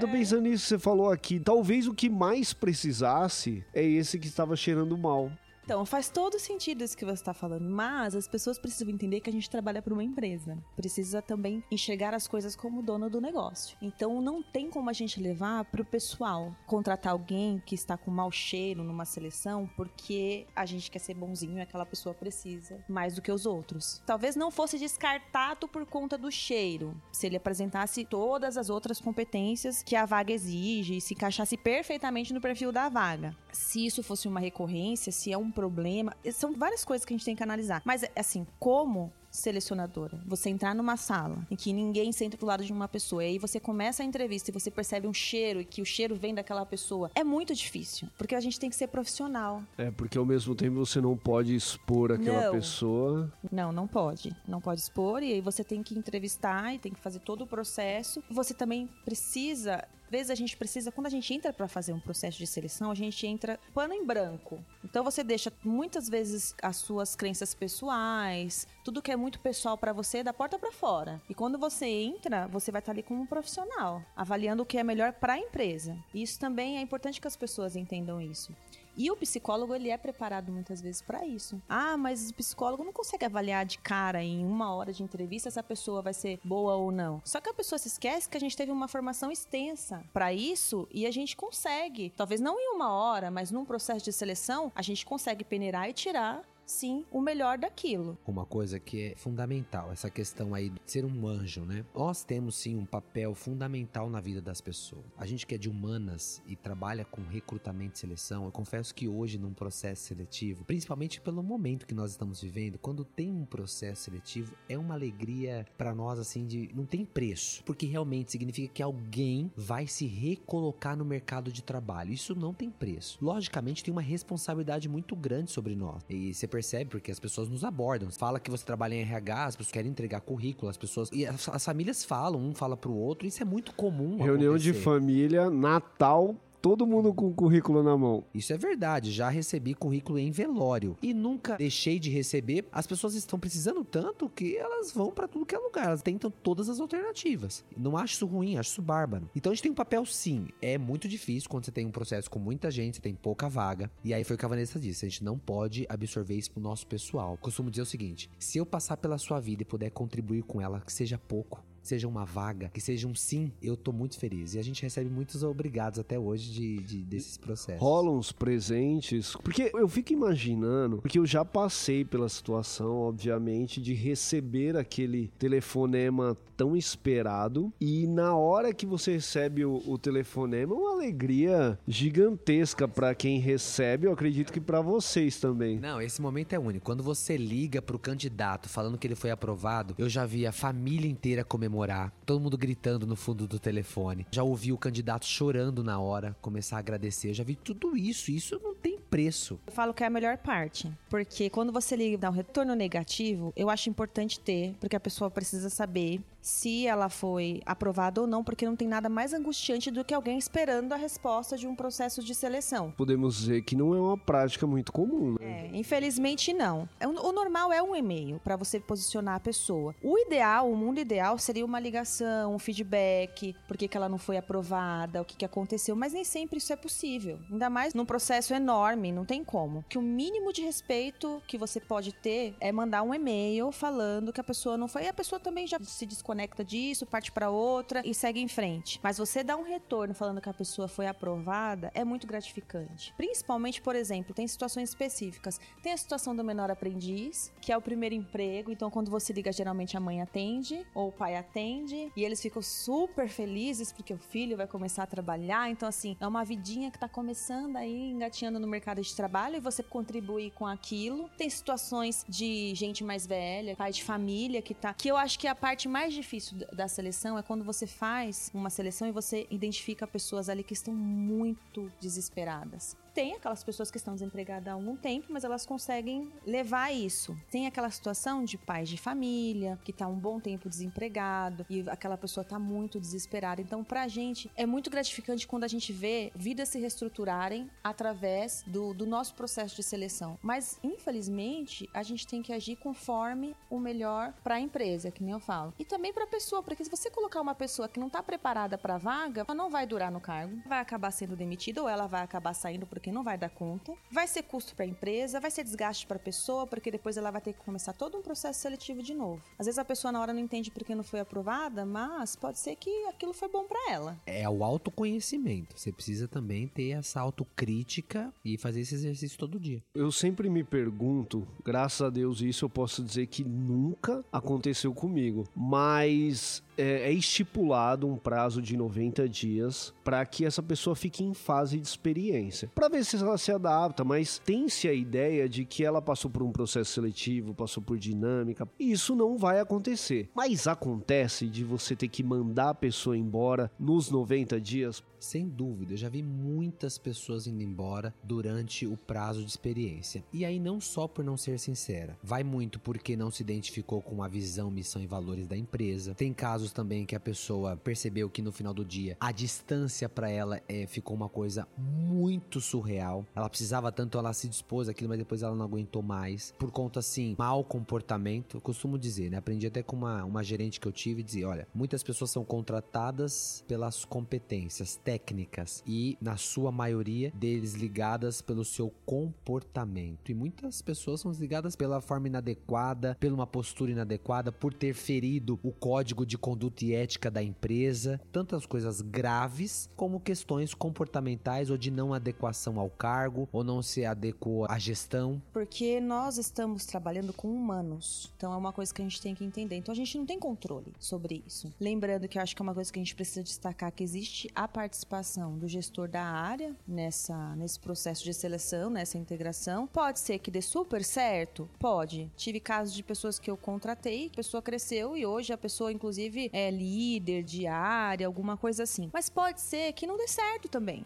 [0.00, 1.38] Tô pensando nisso, você falou aqui.
[1.38, 5.30] Talvez o que mais precisasse é esse que estava cheirando mal.
[5.70, 9.30] Então, faz todo sentido isso que você está falando, mas as pessoas precisam entender que
[9.30, 10.58] a gente trabalha para uma empresa.
[10.74, 13.78] Precisa também enxergar as coisas como dono do negócio.
[13.80, 18.10] Então, não tem como a gente levar para o pessoal contratar alguém que está com
[18.10, 23.14] mau cheiro numa seleção porque a gente quer ser bonzinho e aquela pessoa precisa mais
[23.14, 24.02] do que os outros.
[24.04, 29.84] Talvez não fosse descartado por conta do cheiro, se ele apresentasse todas as outras competências
[29.84, 33.36] que a vaga exige e se encaixasse perfeitamente no perfil da vaga.
[33.52, 37.26] Se isso fosse uma recorrência, se é um problema, são várias coisas que a gente
[37.26, 37.82] tem que analisar.
[37.84, 42.72] Mas assim, como selecionadora, você entrar numa sala em que ninguém senta do lado de
[42.72, 45.80] uma pessoa e aí você começa a entrevista e você percebe um cheiro e que
[45.80, 49.62] o cheiro vem daquela pessoa, é muito difícil, porque a gente tem que ser profissional.
[49.78, 52.52] É, porque ao mesmo tempo você não pode expor aquela Não.
[52.52, 53.32] pessoa.
[53.52, 54.34] Não, não pode.
[54.48, 57.46] Não pode expor e aí você tem que entrevistar e tem que fazer todo o
[57.46, 58.22] processo.
[58.30, 62.36] Você também precisa vezes a gente precisa, quando a gente entra para fazer um processo
[62.36, 64.62] de seleção, a gente entra pano em branco.
[64.84, 69.92] Então você deixa muitas vezes as suas crenças pessoais, tudo que é muito pessoal para
[69.92, 71.22] você, da porta para fora.
[71.28, 74.82] E quando você entra, você vai estar ali como um profissional, avaliando o que é
[74.82, 75.96] melhor para a empresa.
[76.12, 78.54] E isso também é importante que as pessoas entendam isso.
[78.96, 81.60] E o psicólogo, ele é preparado muitas vezes para isso.
[81.68, 85.58] Ah, mas o psicólogo não consegue avaliar de cara em uma hora de entrevista se
[85.58, 87.20] a pessoa vai ser boa ou não.
[87.24, 90.88] Só que a pessoa se esquece que a gente teve uma formação extensa para isso
[90.90, 94.82] e a gente consegue, talvez não em uma hora, mas num processo de seleção, a
[94.82, 98.16] gente consegue peneirar e tirar sim o melhor daquilo.
[98.26, 101.84] Uma coisa que é fundamental, essa questão aí de ser um anjo, né?
[101.94, 105.04] Nós temos sim um papel fundamental na vida das pessoas.
[105.18, 109.08] A gente que é de humanas e trabalha com recrutamento e seleção, eu confesso que
[109.08, 114.02] hoje num processo seletivo, principalmente pelo momento que nós estamos vivendo, quando tem um processo
[114.02, 118.82] seletivo, é uma alegria pra nós assim de não tem preço, porque realmente significa que
[118.82, 122.12] alguém vai se recolocar no mercado de trabalho.
[122.12, 123.18] Isso não tem preço.
[123.20, 126.02] Logicamente tem uma responsabilidade muito grande sobre nós.
[126.08, 126.46] E você
[126.86, 128.10] porque as pessoas nos abordam.
[128.10, 131.10] Fala que você trabalha em RH, as pessoas querem entregar currículo, as pessoas.
[131.12, 134.22] E as, as famílias falam, um fala pro outro, isso é muito comum.
[134.22, 134.84] Reunião de acontecer.
[134.84, 138.24] família, Natal, todo mundo com currículo na mão.
[138.34, 142.66] Isso é verdade, já recebi currículo em velório e nunca deixei de receber.
[142.70, 146.30] As pessoas estão precisando tanto que elas vão pra tudo que é lugar, elas tentam
[146.30, 147.64] todas as alternativas.
[147.76, 149.28] Não acho isso ruim, acho isso bárbaro.
[149.34, 152.30] Então a gente tem um papel sim, é muito difícil quando você tem um processo
[152.30, 153.90] com muita gente, você tem pouca vaga.
[154.04, 156.62] E aí foi o que a Vanessa disse, a gente não pode absorver isso pro
[156.62, 157.36] nosso pessoal.
[157.38, 160.80] Costumo dizer o seguinte, se eu passar pela sua vida e puder contribuir com ela,
[160.80, 164.54] que seja pouco, seja uma vaga, que seja um sim, eu tô muito feliz.
[164.54, 167.80] E a gente recebe muitos obrigados até hoje de, de- desses processos.
[167.80, 169.32] Rolam uns presentes.
[169.42, 176.36] Porque eu fico imaginando, porque eu já passei pela situação, obviamente, de receber aquele telefonema
[176.56, 177.72] tão esperado.
[177.80, 183.38] E na hora que você recebe o, o telefonema, é uma alegria gigantesca pra quem
[183.38, 184.06] recebe.
[184.06, 185.78] Eu acredito que pra vocês também.
[185.78, 186.84] Não, esse momento é único.
[186.84, 191.10] Quando você liga pro candidato falando que ele foi aprovado, eu já vi a família
[191.10, 194.26] inteira comemorar, todo mundo gritando no fundo do telefone.
[194.32, 197.32] Já ouvi o candidato chorando na hora, começar a agradecer.
[197.32, 198.32] Já vi tudo isso.
[198.32, 199.58] Isso não tem preço.
[199.66, 202.74] Eu falo que é a melhor parte, porque quando você liga e dá um retorno
[202.74, 208.26] negativo, eu acho importante ter, porque a pessoa precisa saber se ela foi aprovada ou
[208.26, 211.74] não, porque não tem nada mais angustiante do que alguém esperando a resposta de um
[211.74, 212.92] processo de seleção.
[212.96, 215.68] Podemos dizer que não é uma prática muito comum, né?
[215.72, 216.88] É, infelizmente não.
[216.98, 219.94] É, O normal é um e-mail para você posicionar a pessoa.
[220.02, 224.18] O ideal, o mundo ideal seria uma ligação, um feedback, por que, que ela não
[224.18, 227.38] foi aprovada, o que, que aconteceu, mas nem sempre isso é possível.
[227.50, 229.84] Ainda mais num processo enorme, não tem como.
[229.88, 234.40] Que o mínimo de respeito que você pode ter é mandar um e-mail falando que
[234.40, 238.02] a pessoa não foi, e a pessoa também já se desconecta disso, parte para outra
[238.04, 239.00] e segue em frente.
[239.02, 243.14] Mas você dá um retorno falando que a pessoa foi aprovada é muito gratificante.
[243.16, 245.58] Principalmente, por exemplo, tem situações específicas.
[245.82, 249.52] Tem a situação do menor aprendiz, que é o primeiro emprego, então quando você liga,
[249.52, 254.18] geralmente a mãe atende ou o pai atende e eles ficam super felizes porque o
[254.18, 255.70] filho vai começar a trabalhar.
[255.70, 259.60] Então, assim, é uma vidinha que tá começando aí, engatinhando no mercado de trabalho e
[259.60, 261.28] você contribui com aquilo.
[261.36, 264.94] Tem situações de gente mais velha, pai de família que tá.
[264.94, 268.70] Que eu acho que a parte mais difícil da seleção é quando você faz uma
[268.70, 272.96] seleção e você identifica pessoas ali que estão muito desesperadas.
[273.14, 277.36] Tem aquelas pessoas que estão desempregadas há algum tempo, mas elas conseguem levar isso.
[277.50, 282.16] Tem aquela situação de pais de família, que tá um bom tempo desempregado e aquela
[282.16, 283.60] pessoa tá muito desesperada.
[283.60, 288.94] Então, pra gente, é muito gratificante quando a gente vê vidas se reestruturarem através do,
[288.94, 290.38] do nosso processo de seleção.
[290.42, 295.40] Mas, infelizmente, a gente tem que agir conforme o melhor pra empresa, que nem eu
[295.40, 295.74] falo.
[295.78, 298.98] E também pra pessoa, porque se você colocar uma pessoa que não tá preparada pra
[298.98, 302.54] vaga, ela não vai durar no cargo, vai acabar sendo demitida ou ela vai acabar
[302.54, 303.94] saindo porque não vai dar conta.
[304.10, 307.52] Vai ser custo pra empresa, vai ser desgaste pra pessoa, porque depois ela vai ter
[307.52, 309.40] que começar todo um processo seletivo de novo.
[309.56, 312.74] Às vezes a pessoa na hora não entende porque não foi aprovada, mas pode ser
[312.74, 314.18] que aquilo foi bom pra ela.
[314.26, 315.78] É o autoconhecimento.
[315.78, 319.82] Você precisa também ter essa autocrítica e fazer esse exercício todo dia.
[319.94, 325.46] Eu sempre me pergunto, graças a Deus isso eu posso dizer que nunca aconteceu comigo,
[325.54, 331.34] mas é, é estipulado um prazo de 90 dias para que essa pessoa fique em
[331.34, 335.84] fase de experiência, para ver se ela se adapta, mas tem-se a ideia de que
[335.84, 340.28] ela passou por um processo seletivo, passou por dinâmica, e isso não vai acontecer.
[340.34, 345.92] Mas acontece de você ter que mandar a pessoa embora nos 90 dias Sem dúvida,
[345.92, 350.24] eu já vi muitas pessoas indo embora durante o prazo de experiência.
[350.32, 354.22] E aí não só por não ser sincera, vai muito porque não se identificou com
[354.22, 356.14] a visão, missão e valores da empresa.
[356.14, 360.30] Tem casos também que a pessoa percebeu que no final do dia a distância para
[360.30, 363.24] ela é, ficou uma coisa muito surreal.
[363.34, 366.54] Ela precisava tanto, ela se dispôs àquilo, mas depois ela não aguentou mais.
[366.58, 368.56] Por conta assim, mau comportamento.
[368.56, 369.36] Eu costumo dizer, né?
[369.36, 373.64] Aprendi até com uma, uma gerente que eu tive, dizer, olha, muitas pessoas são contratadas
[373.66, 380.30] pelas competências técnicas e, na sua maioria, deles ligadas pelo seu comportamento.
[380.30, 385.58] E muitas pessoas são desligadas pela forma inadequada, por uma postura inadequada, por ter ferido
[385.62, 386.36] o código de
[386.80, 388.20] e ética da empresa.
[388.32, 394.04] Tantas coisas graves como questões comportamentais ou de não adequação ao cargo ou não se
[394.04, 395.40] adequou à gestão.
[395.52, 398.32] Porque nós estamos trabalhando com humanos.
[398.36, 399.76] Então é uma coisa que a gente tem que entender.
[399.76, 401.72] Então a gente não tem controle sobre isso.
[401.80, 404.50] Lembrando que eu acho que é uma coisa que a gente precisa destacar que existe
[404.54, 409.86] a participação do gestor da área nessa nesse processo de seleção, nessa integração.
[409.86, 411.68] Pode ser que dê super certo?
[411.78, 412.30] Pode.
[412.36, 416.49] Tive casos de pessoas que eu contratei, a pessoa cresceu e hoje a pessoa inclusive
[416.52, 419.10] é líder de área, alguma coisa assim.
[419.12, 421.04] Mas pode ser que não dê certo também.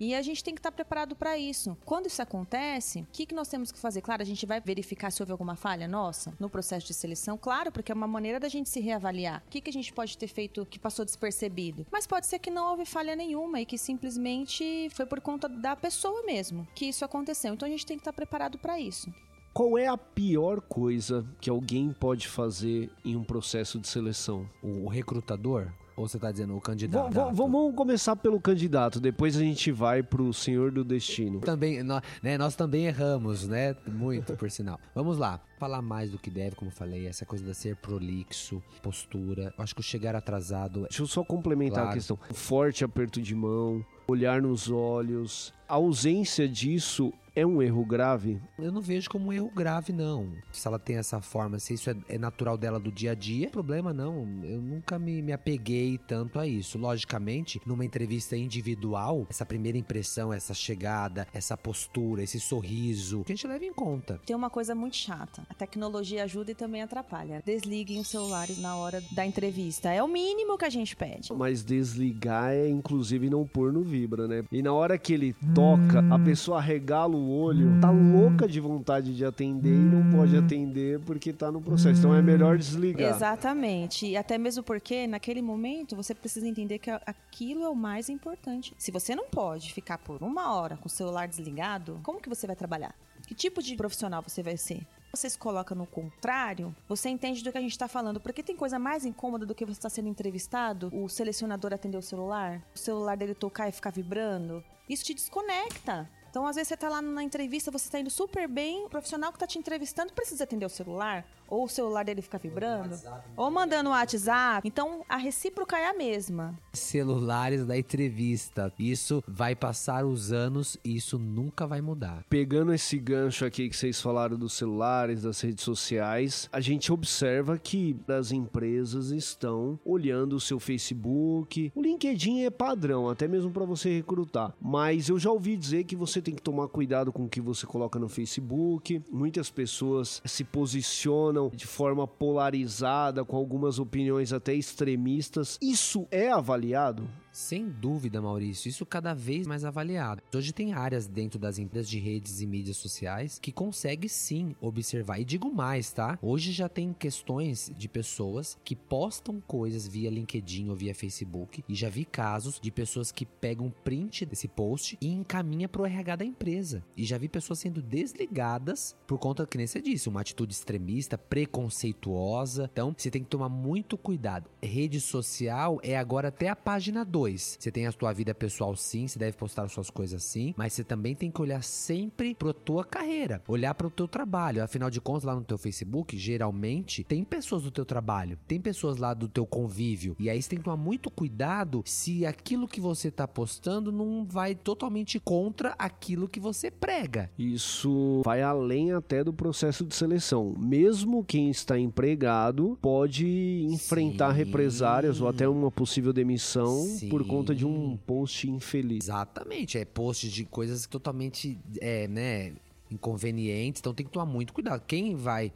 [0.00, 1.76] E a gente tem que estar preparado para isso.
[1.84, 4.00] Quando isso acontece, o que, que nós temos que fazer?
[4.00, 7.72] Claro, a gente vai verificar se houve alguma falha nossa no processo de seleção, claro,
[7.72, 9.42] porque é uma maneira da gente se reavaliar.
[9.46, 11.84] O que, que a gente pode ter feito que passou despercebido?
[11.90, 15.74] Mas pode ser que não houve falha nenhuma e que simplesmente foi por conta da
[15.74, 17.54] pessoa mesmo que isso aconteceu.
[17.54, 19.12] Então a gente tem que estar preparado para isso.
[19.58, 24.48] Qual é a pior coisa que alguém pode fazer em um processo de seleção?
[24.62, 25.66] O recrutador,
[25.96, 27.10] ou você tá dizendo o candidato?
[27.12, 31.40] v- vamos começar pelo candidato, depois a gente vai pro Senhor do Destino.
[31.40, 33.74] Também, nó- né, nós também erramos, né?
[33.84, 34.78] Muito, por sinal.
[34.94, 35.40] Vamos lá.
[35.58, 39.52] Falar mais do que deve, como eu falei, essa coisa de ser prolixo, postura.
[39.58, 41.94] Acho que o chegar atrasado Deixa eu só complementar a Claro.
[41.96, 42.16] questão.
[42.30, 45.52] Um forte aperto de mão, olhar nos olhos.
[45.68, 48.40] A ausência disso é um erro grave?
[48.58, 50.32] Eu não vejo como um erro grave, não.
[50.50, 53.48] Se ela tem essa forma, se isso é, é natural dela do dia a dia,
[53.48, 54.26] problema não.
[54.42, 56.78] Eu nunca me, me apeguei tanto a isso.
[56.78, 63.36] Logicamente, numa entrevista individual, essa primeira impressão, essa chegada, essa postura, esse sorriso, que a
[63.36, 64.20] gente leva em conta.
[64.26, 65.46] Tem uma coisa muito chata.
[65.48, 67.40] A tecnologia ajuda e também atrapalha.
[67.46, 69.92] Desliguem os celulares na hora da entrevista.
[69.92, 71.32] É o mínimo que a gente pede.
[71.32, 74.44] Mas desligar é inclusive não pôr no vibra, né?
[74.50, 79.12] E na hora que ele toca, a pessoa arregala o olho, tá louca de vontade
[79.16, 81.98] de atender e não pode atender porque tá no processo.
[81.98, 83.12] Então é melhor desligar.
[83.12, 84.06] Exatamente.
[84.06, 88.72] E até mesmo porque, naquele momento, você precisa entender que aquilo é o mais importante.
[88.78, 92.46] Se você não pode ficar por uma hora com o celular desligado, como que você
[92.46, 92.94] vai trabalhar?
[93.26, 94.86] Que tipo de profissional você vai ser?
[95.12, 98.20] Você se coloca no contrário, você entende do que a gente está falando.
[98.20, 102.02] Porque tem coisa mais incômoda do que você estar sendo entrevistado, o selecionador atender o
[102.02, 104.62] celular, o celular dele tocar e ficar vibrando.
[104.88, 106.08] Isso te desconecta.
[106.30, 109.32] Então, às vezes, você tá lá na entrevista, você tá indo super bem, o profissional
[109.32, 112.96] que tá te entrevistando precisa atender o celular, ou o celular dele fica vibrando,
[113.36, 114.66] ou mandando o WhatsApp.
[114.66, 116.58] Então, a recíproca é a mesma.
[116.72, 118.72] Celulares da entrevista.
[118.78, 122.24] Isso vai passar os anos e isso nunca vai mudar.
[122.28, 127.58] Pegando esse gancho aqui que vocês falaram dos celulares, das redes sociais, a gente observa
[127.58, 131.72] que as empresas estão olhando o seu Facebook.
[131.74, 134.54] O LinkedIn é padrão, até mesmo para você recrutar.
[134.60, 137.66] Mas eu já ouvi dizer que você tem que tomar cuidado com o que você
[137.66, 139.02] coloca no Facebook.
[139.10, 145.58] Muitas pessoas se posicionam de forma polarizada, com algumas opiniões até extremistas.
[145.60, 147.08] Isso é avaliado?
[147.38, 150.20] Sem dúvida, Maurício, isso cada vez mais avaliado.
[150.34, 155.20] Hoje tem áreas dentro das empresas de redes e mídias sociais que consegue sim observar.
[155.20, 156.18] E digo mais, tá?
[156.20, 161.76] Hoje já tem questões de pessoas que postam coisas via LinkedIn ou via Facebook e
[161.76, 166.24] já vi casos de pessoas que pegam print desse post e encaminha pro RH da
[166.24, 166.84] empresa.
[166.96, 171.16] E já vi pessoas sendo desligadas por conta que nem você disse, uma atitude extremista,
[171.16, 172.68] preconceituosa.
[172.72, 174.50] Então, você tem que tomar muito cuidado.
[174.60, 179.06] Rede social é agora até a página 2 você tem a sua vida pessoal sim,
[179.06, 182.84] você deve postar suas coisas sim, mas você também tem que olhar sempre pra tua
[182.84, 184.62] carreira, olhar pro teu trabalho.
[184.62, 188.96] Afinal de contas, lá no teu Facebook, geralmente, tem pessoas do teu trabalho, tem pessoas
[188.96, 190.16] lá do teu convívio.
[190.18, 194.24] E aí você tem que tomar muito cuidado se aquilo que você tá postando não
[194.24, 197.30] vai totalmente contra aquilo que você prega.
[197.38, 200.54] Isso vai além até do processo de seleção.
[200.58, 204.38] Mesmo quem está empregado pode enfrentar sim.
[204.38, 209.04] represárias ou até uma possível demissão sim por conta de um post infeliz.
[209.04, 212.52] Exatamente, é post de coisas totalmente, é, né,
[212.90, 214.82] inconvenientes, então tem que tomar muito cuidado.
[214.86, 215.52] Quem vai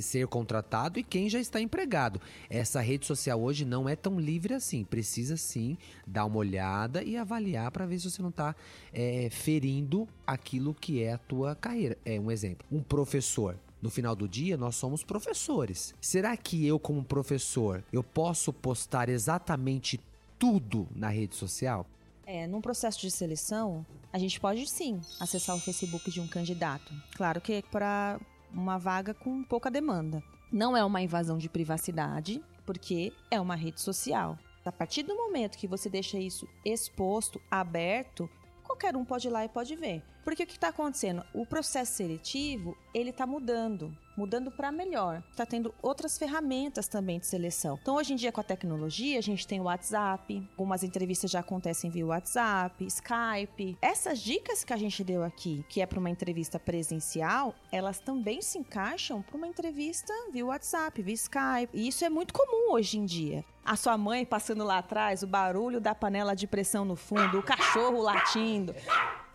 [0.00, 2.20] ser contratado e quem já está empregado.
[2.50, 4.84] Essa rede social hoje não é tão livre assim.
[4.84, 8.54] Precisa sim dar uma olhada e avaliar para ver se você não está
[8.92, 11.96] é, ferindo aquilo que é a tua carreira.
[12.04, 12.66] É um exemplo.
[12.70, 13.56] Um professor.
[13.80, 15.94] No final do dia, nós somos professores.
[16.00, 20.00] Será que eu, como professor, eu posso postar exatamente
[20.38, 21.86] tudo na rede social?
[22.26, 26.92] É, num processo de seleção, a gente pode sim acessar o Facebook de um candidato.
[27.14, 28.20] Claro que é para
[28.52, 30.22] uma vaga com pouca demanda.
[30.50, 34.38] Não é uma invasão de privacidade, porque é uma rede social.
[34.64, 38.28] A partir do momento que você deixa isso exposto, aberto,
[38.64, 40.02] qualquer um pode ir lá e pode ver.
[40.24, 41.24] Porque o que está acontecendo?
[41.32, 45.22] O processo seletivo, ele está mudando mudando para melhor.
[45.30, 47.78] Está tendo outras ferramentas também de seleção.
[47.80, 51.40] Então, hoje em dia, com a tecnologia, a gente tem o WhatsApp, algumas entrevistas já
[51.40, 53.76] acontecem via WhatsApp, Skype.
[53.82, 58.40] Essas dicas que a gente deu aqui, que é para uma entrevista presencial, elas também
[58.40, 61.70] se encaixam para uma entrevista via WhatsApp, via Skype.
[61.72, 65.26] E isso é muito comum hoje em dia a sua mãe passando lá atrás, o
[65.26, 68.72] barulho da panela de pressão no fundo, o cachorro latindo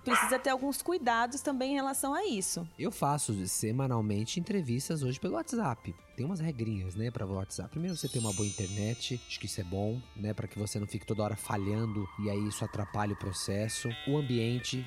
[0.04, 2.68] precisa ter alguns cuidados também em relação a isso.
[2.78, 5.96] Eu faço semanalmente entrevistas hoje pelo WhatsApp.
[6.16, 7.70] Tem umas regrinhas, né, para o WhatsApp.
[7.70, 10.80] Primeiro você tem uma boa internet, acho que isso é bom, né, para que você
[10.80, 13.90] não fique toda hora falhando e aí isso atrapalhe o processo.
[14.08, 14.86] O ambiente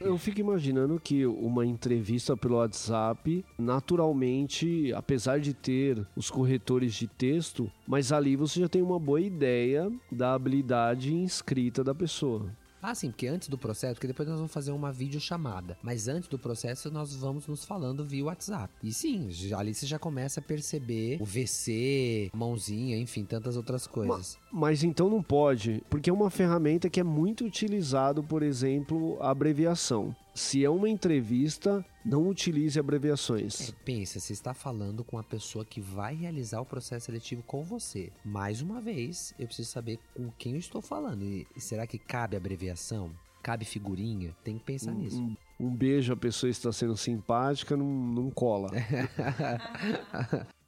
[0.00, 7.08] eu fico imaginando que uma entrevista pelo WhatsApp, naturalmente, apesar de ter os corretores de
[7.08, 12.48] texto, mas ali você já tem uma boa ideia da habilidade inscrita da pessoa.
[12.82, 15.76] Ah, sim, porque antes do processo, porque depois nós vamos fazer uma videochamada.
[15.82, 18.72] Mas antes do processo, nós vamos nos falando via WhatsApp.
[18.82, 23.86] E sim, já, ali você já começa a perceber o VC, mãozinha, enfim, tantas outras
[23.86, 24.38] coisas.
[24.50, 29.18] Mas, mas então não pode, porque é uma ferramenta que é muito utilizado, por exemplo,
[29.20, 33.68] a abreviação se é uma entrevista, não utilize abreviações.
[33.68, 37.64] É, pensa, você está falando com a pessoa que vai realizar o processo seletivo com
[37.64, 38.12] você.
[38.24, 41.24] Mais uma vez, eu preciso saber com quem eu estou falando.
[41.24, 43.10] E será que cabe abreviação?
[43.42, 44.34] Cabe figurinha?
[44.44, 45.20] Tem que pensar um, nisso.
[45.20, 48.70] Um, um, beijo, a pessoa está sendo simpática, não, não cola.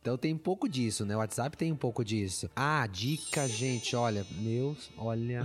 [0.03, 1.15] Então tem um pouco disso, né?
[1.15, 2.49] O WhatsApp tem um pouco disso.
[2.57, 5.45] Ah, dica, gente, olha, meus, olha.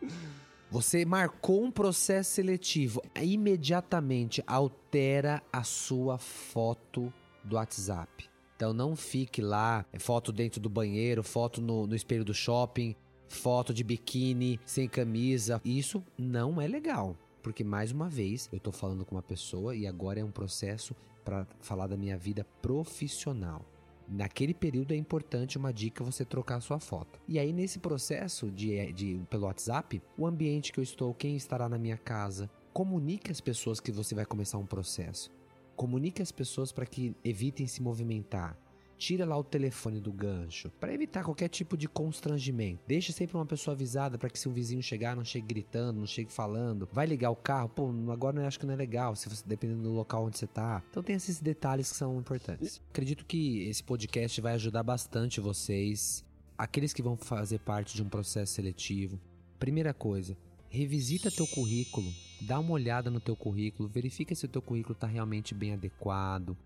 [0.72, 7.12] Você marcou um processo seletivo, imediatamente altera a sua foto
[7.44, 8.24] do WhatsApp.
[8.56, 12.96] Então não fique lá, é foto dentro do banheiro, foto no, no espelho do shopping,
[13.28, 15.60] foto de biquíni, sem camisa.
[15.62, 17.18] Isso não é legal.
[17.42, 20.96] Porque, mais uma vez, eu tô falando com uma pessoa e agora é um processo
[21.22, 23.62] para falar da minha vida profissional.
[24.08, 27.20] Naquele período é importante uma dica você trocar sua foto.
[27.26, 31.68] E aí, nesse processo de, de pelo WhatsApp, o ambiente que eu estou, quem estará
[31.68, 35.30] na minha casa, comunique as pessoas que você vai começar um processo.
[35.76, 38.58] Comunique as pessoas para que evitem se movimentar
[39.02, 42.84] tira lá o telefone do gancho, para evitar qualquer tipo de constrangimento.
[42.86, 46.06] Deixa sempre uma pessoa avisada para que se um vizinho chegar, não chegue gritando, não
[46.06, 46.88] chegue falando.
[46.92, 49.82] Vai ligar o carro, pô, agora eu acho que não é legal, se você dependendo
[49.82, 50.80] do local onde você tá.
[50.88, 52.80] Então tem esses detalhes que são importantes.
[52.90, 56.24] Acredito que esse podcast vai ajudar bastante vocês,
[56.56, 59.18] aqueles que vão fazer parte de um processo seletivo.
[59.58, 60.36] Primeira coisa,
[60.68, 62.08] revisita teu currículo,
[62.42, 66.56] dá uma olhada no teu currículo, verifica se o teu currículo está realmente bem adequado,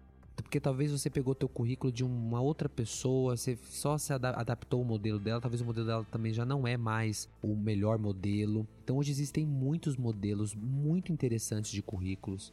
[0.43, 4.85] porque talvez você pegou teu currículo de uma outra pessoa, você só se adaptou o
[4.85, 8.67] modelo dela, talvez o modelo dela também já não é mais o melhor modelo.
[8.85, 12.53] Então hoje existem muitos modelos muito interessantes de currículos.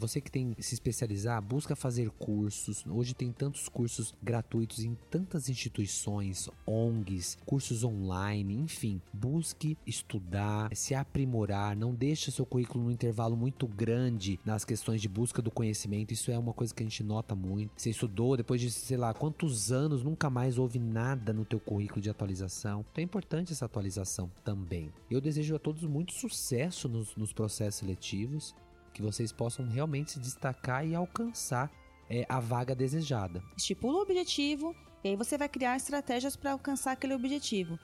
[0.00, 2.86] Você que tem se especializar, busca fazer cursos.
[2.88, 8.98] Hoje tem tantos cursos gratuitos em tantas instituições, ONGs, cursos online, enfim.
[9.12, 15.08] Busque estudar, se aprimorar, não deixe seu currículo num intervalo muito grande nas questões de
[15.08, 16.14] busca do conhecimento.
[16.14, 17.72] Isso é uma coisa que a gente nota muito.
[17.76, 22.00] Você estudou depois de, sei lá, quantos anos, nunca mais houve nada no teu currículo
[22.00, 22.86] de atualização.
[22.90, 24.90] Então é importante essa atualização também.
[25.10, 28.54] Eu desejo a todos muito sucesso nos, nos processos seletivos
[29.00, 31.70] que vocês possam realmente se destacar e alcançar
[32.08, 33.42] é, a vaga desejada.
[33.56, 37.78] Estipula o objetivo e aí você vai criar estratégias para alcançar aquele objetivo.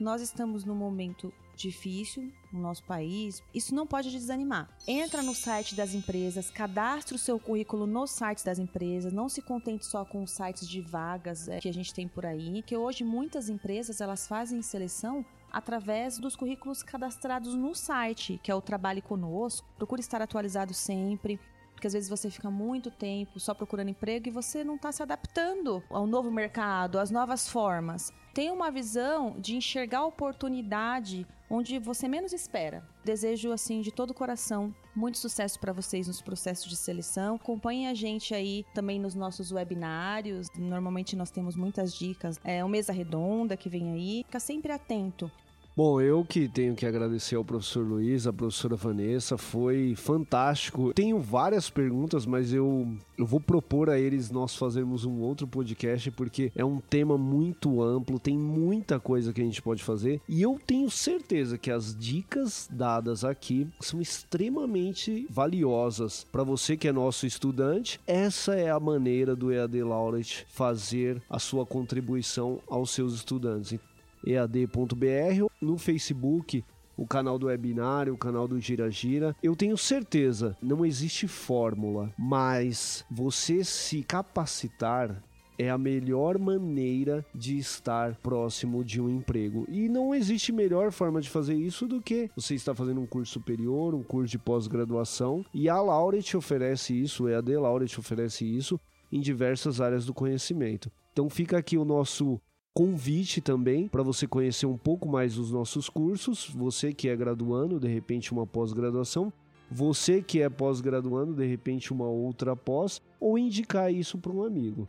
[0.00, 4.68] Nós estamos num momento difícil no nosso país, isso não pode desanimar.
[4.88, 9.42] Entra no site das empresas, cadastre o seu currículo nos sites das empresas, não se
[9.42, 12.76] contente só com os sites de vagas é, que a gente tem por aí, que
[12.76, 18.62] hoje muitas empresas elas fazem seleção através dos currículos cadastrados no site, que é o
[18.62, 19.68] Trabalhe Conosco.
[19.76, 21.38] Procure estar atualizado sempre,
[21.72, 25.02] porque às vezes você fica muito tempo só procurando emprego e você não está se
[25.02, 28.12] adaptando ao novo mercado, às novas formas.
[28.32, 32.82] Tenha uma visão de enxergar a oportunidade onde você menos espera.
[33.04, 37.36] Desejo assim de todo o coração muito sucesso para vocês nos processos de seleção.
[37.36, 40.48] Acompanhem a gente aí também nos nossos webinários.
[40.56, 42.38] Normalmente nós temos muitas dicas.
[42.44, 44.22] É uma mesa redonda que vem aí.
[44.24, 45.30] Fica sempre atento.
[45.74, 50.92] Bom, eu que tenho que agradecer ao professor Luiz, à professora Vanessa, foi fantástico.
[50.92, 56.10] Tenho várias perguntas, mas eu, eu vou propor a eles nós fazermos um outro podcast,
[56.10, 60.42] porque é um tema muito amplo, tem muita coisa que a gente pode fazer, e
[60.42, 66.92] eu tenho certeza que as dicas dadas aqui são extremamente valiosas para você que é
[66.92, 67.98] nosso estudante.
[68.06, 73.80] Essa é a maneira do EAD Laureate fazer a sua contribuição aos seus estudantes
[74.24, 76.64] ead.br, no Facebook,
[76.96, 79.34] o canal do webinário, o canal do Gira Gira.
[79.42, 85.22] Eu tenho certeza, não existe fórmula, mas você se capacitar
[85.58, 89.66] é a melhor maneira de estar próximo de um emprego.
[89.68, 93.34] E não existe melhor forma de fazer isso do que você está fazendo um curso
[93.34, 98.80] superior, um curso de pós-graduação, e a Laureate oferece isso, o EAD Laureate oferece isso
[99.10, 100.90] em diversas áreas do conhecimento.
[101.12, 102.40] Então fica aqui o nosso
[102.74, 106.48] convite também para você conhecer um pouco mais dos nossos cursos.
[106.54, 109.32] Você que é graduando, de repente uma pós-graduação,
[109.70, 114.88] você que é pós-graduando, de repente uma outra pós, ou indicar isso para um amigo.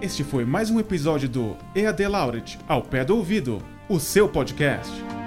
[0.00, 5.19] Este foi mais um episódio do EAD Laureate ao pé do ouvido, o seu podcast.